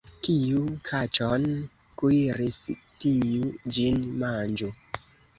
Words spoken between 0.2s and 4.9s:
Kiu kaĉon kuiris, tiu ĝin manĝu.